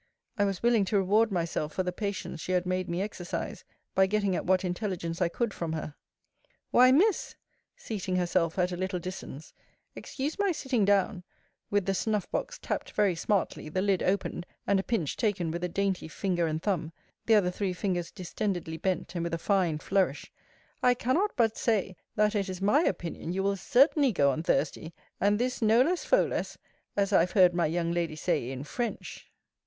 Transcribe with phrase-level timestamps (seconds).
[0.35, 3.63] I was willing to reward myself for the patience she had made me exercise,
[3.93, 5.93] by getting at what intelligence I could from her.
[6.71, 7.35] Why, Miss,
[7.77, 9.53] seating herself at a little distance
[9.95, 11.23] (excuse my sitting down)
[11.69, 15.63] with the snuff box tapped very smartly, the lid opened, and a pinch taken with
[15.63, 16.91] a dainty finger and thumb,
[17.27, 20.31] the other three fingers distendedly bent, and with a fine flourish
[20.81, 24.93] I cannot but say, that it is my opinion, you will certainly go on Thursday;
[25.19, 26.57] and this noless foless,
[26.97, 29.27] as I have heard my young lady say in FRENCH.